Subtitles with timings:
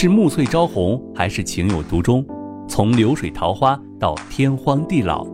[0.00, 2.26] 是暮翠朝红，还是情有独钟？
[2.66, 5.26] 从流水桃花到天荒地老，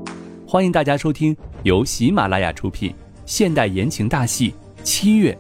[0.45, 2.93] 欢迎大家收听由喜马拉雅出品
[3.25, 4.51] 现代言情大戏
[4.83, 5.39] 《七月》，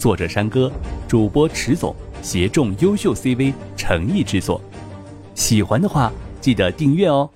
[0.00, 0.70] 作者山歌，
[1.08, 4.60] 主播迟总，协众优秀 CV 诚意制作。
[5.34, 7.28] 喜欢的话，记得订阅哦。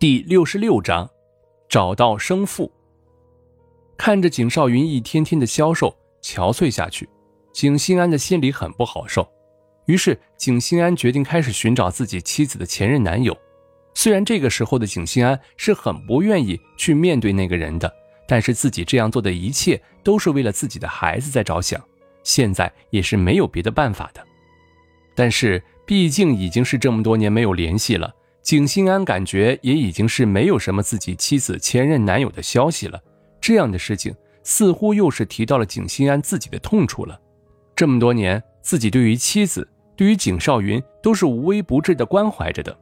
[0.00, 1.08] 第六十六章，
[1.68, 2.72] 找到生父。
[3.96, 5.96] 看着景少云一天天的消瘦。
[6.22, 7.08] 憔悴下去，
[7.52, 9.28] 景心安的心里很不好受。
[9.86, 13.36] 于是，景心安决定开始寻找自己妻子的前任男友。
[13.94, 17.92] 虽然这个时候的景心安是很不愿意去面对那个人的，
[18.28, 21.82] 但是自己这样做的一切都是为了自己的孩子在着想，
[22.22, 24.24] 现在也是没有别的办法的。
[25.16, 33.00] 但是，毕竟已经是这么多年没有联系了，景心安感觉也已经是没有什么自己妻子前任男友的消息了。
[33.40, 34.14] 这样的事情。
[34.42, 37.20] 似乎又是提到了景心安自己的痛处了。
[37.76, 42.76] 这么多年，自己对于妻子、对于景少云都是无微不至的关怀着的。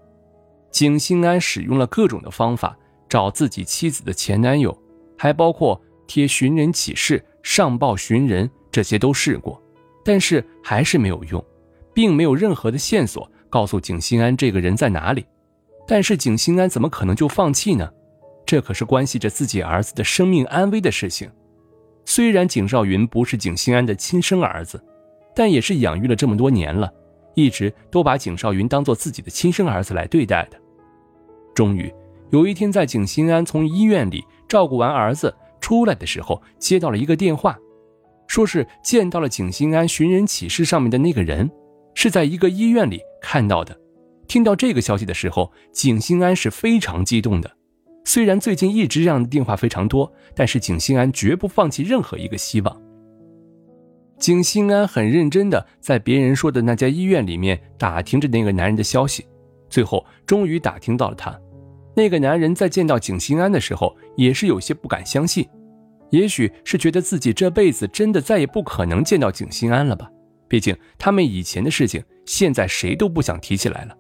[0.70, 2.76] 景心安使用了各种的方法
[3.08, 4.76] 找自己妻子的前男友，
[5.16, 9.62] 还包括贴寻人启事、上报寻人，这些都试过，
[10.04, 11.44] 但是还是没有用，
[11.94, 15.24] 并没有任何的线索告诉景心安这个人在哪里。
[15.86, 17.90] 但是景心安怎么可能就放弃呢？
[18.44, 21.30] 这可是关系着自己儿子的生命安危的事情。
[22.08, 24.82] 虽然景少云不是景心安的亲生儿子，
[25.36, 26.90] 但也是养育了这么多年了，
[27.34, 30.58] 一直都把景少云当做自己的亲生儿子来对待的。
[31.54, 31.92] 终于
[32.30, 37.58] 有一天，在景心安从医院里照顾完儿子出来的时候，接到了一个电话，
[38.26, 41.50] 说是见到了景心安寻人启事上面的那个人，
[41.92, 43.78] 是在一个医院里看到的。
[44.26, 47.57] 听到这个消息的时候，景心安是非常激动的。
[48.08, 52.82] 虽然最近一直这样的电话非常多，但是景心安绝不放弃任何一个希望。
[54.18, 59.26] 景心安很认真的在别人说的那家医院里面打听着那个男人的消息，
[59.68, 61.38] 最后终于打听到了他。
[61.94, 65.46] 那个男人在见到景心安的时候，也是有些不敢相信，
[66.08, 70.10] 也许是觉得自己这辈子真的再也不可能见到景心安了吧。
[70.48, 73.94] 毕竟他们以前的事情，现在谁都不想提起来了。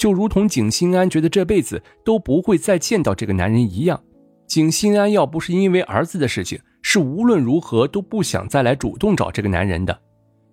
[0.00, 4.02] 就如同景心安觉得这辈子都不会再见到这个男人一样，
[4.46, 10.00] 景心安要不是因为儿子的事情，是无论如何都不想再来主动找这个男人的。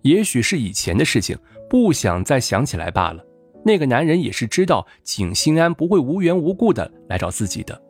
[0.02, 1.34] 也许是以前的事情，
[1.70, 3.24] 不想再想起来罢了。
[3.64, 7.80] 那个男人也是知道景心安不会无缘无故的来找自己的，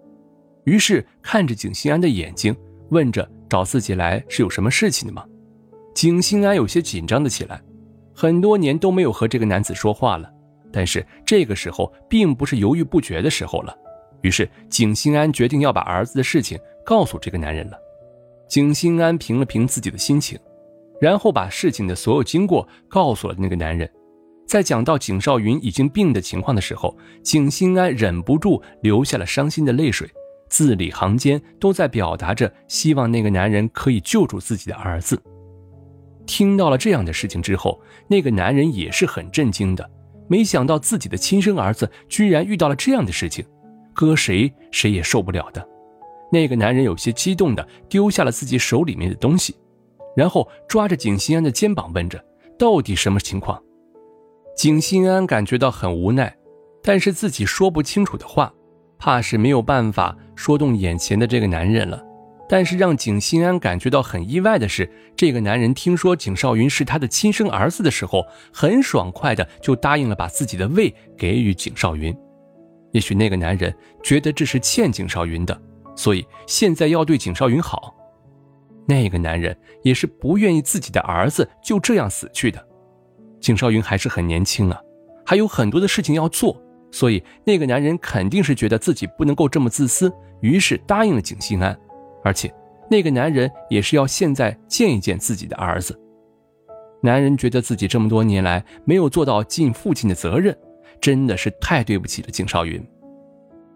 [0.62, 2.54] 于是看着景心安的眼睛，
[2.90, 5.24] 问着找自己来是有什么事情的吗？
[5.92, 7.60] 景心安有些紧张的起来，
[8.14, 10.30] 很多年都没有和这个男子说话了。
[10.72, 13.76] 但是这个时候并不是犹豫不决的时候了，
[14.22, 17.78] 于是景心安决定要把儿子的事情告诉这个男人了。
[18.48, 20.38] 景心安平了平自己的心情，
[21.00, 23.90] 然后把事情的所有经过告诉了那个男人。
[24.46, 30.10] 在讲到景少云已经病的情况的时候，景心安忍不住流下了伤心的泪水，
[30.48, 35.22] 字里行间都在表达着希望那个男人可以救助自己的儿子。
[36.24, 39.90] 听到了这样的事情之后，那个男人也是很震惊的。
[40.28, 43.44] 没想到自己的亲生儿子居然遇到了这样的事情，
[43.92, 45.66] 搁谁谁也受不了的。
[46.30, 49.56] 那个男人有些激动的丢下了自己手里面的东西，
[50.14, 52.22] 然后抓着景心安的肩膀问着
[52.58, 53.60] ：“到底什么情况？”
[54.54, 56.36] 景心安感觉到很无奈，
[56.82, 58.52] 但是自己说不清楚的话，
[58.98, 62.04] 怕是没有办法说动眼前的这个男人了。
[62.48, 72.16] 但是让景心安感觉到很意外的是，这个男人听说景少云是他的亲生儿子的时候，很爽快的就答应了把自己的胃给予景少云。
[72.92, 75.60] 也许那个男人觉得这是欠景少云的，
[75.94, 77.94] 所以现在要对景少云好。
[78.86, 82.66] 那个男人也是不愿意自己的儿子就这样死去的。
[83.38, 84.80] 景少云还是很年轻啊，
[85.26, 86.58] 还有很多的事情要做，
[86.90, 90.10] 所以那个男人肯定是觉得自己不能够这么自私，
[90.40, 91.78] 于是答应了景心安。
[92.24, 92.52] 而且，
[92.90, 95.98] 那个男人也是要现在见一见自己的儿子。
[97.02, 100.56] 男人觉得自己这么多年来没有做到尽父亲的责任，
[101.00, 102.84] 真的是太对不起了景少云。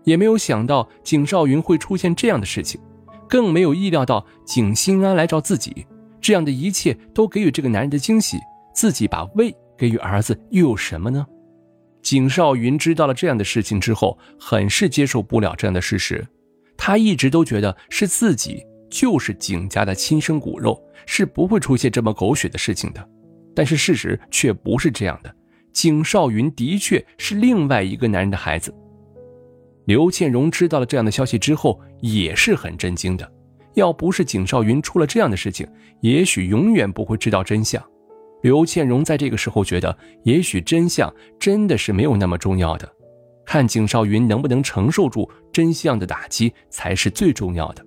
[0.04, 2.80] 也没有想到景少云会出现这样的事情，
[3.28, 5.86] 更没有意料到景心安来找自己。
[6.20, 8.38] 这样的一切都给予这个男人的惊喜，
[8.74, 11.24] 自己把胃给予儿子又有什么呢？
[12.02, 16.26] 景少云知道了这样的事情之后，很是接受不了这样的事实。
[16.84, 20.76] 他一直都觉得是自己就是景家的亲生骨肉，
[21.06, 23.08] 是不会出现这么狗血的事情的。
[23.54, 25.32] 但是事实却不是这样的，
[25.72, 28.74] 景少云的确是另外一个男人的孩子。
[29.84, 33.32] 刘倩荣知道了这样的消息之后，也是很震惊的，
[33.74, 35.64] 要不是景少云出了这样的事情，
[36.00, 37.80] 也许永远不会知道真相。
[38.42, 42.92] 刘倩荣在这个时候觉得，也许真相真的是没有那么重要的，
[43.46, 47.84] 看景少云能不能承受住真相的打击才是最重要的。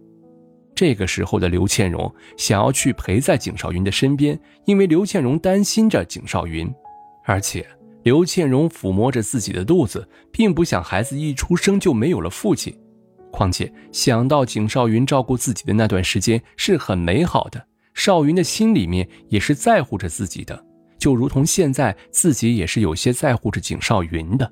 [0.73, 6.69] 这个时候的刘倩荣想要去陪在景少云的身边，因为刘倩荣担心着景少云，
[7.23, 7.65] 而且
[8.03, 12.77] 刘倩荣抚摸着自己的肚子，并不想孩子一出生就没有了父亲。
[13.31, 17.65] 况且想到景少云照顾自己的那段时间是很美好的。
[17.93, 20.65] 少云的心里面也是在乎着自己的，
[20.97, 24.51] 就如同现在自己也是有些在乎着景少云的。